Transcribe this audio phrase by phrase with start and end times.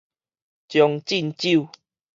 [0.67, 1.69] 將進酒